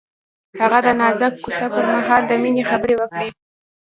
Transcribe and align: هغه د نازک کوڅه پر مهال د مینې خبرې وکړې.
هغه 0.61 0.79
د 0.85 0.87
نازک 0.99 1.33
کوڅه 1.43 1.65
پر 1.73 1.85
مهال 1.95 2.21
د 2.27 2.31
مینې 2.41 2.63
خبرې 2.71 2.95
وکړې. 2.97 3.29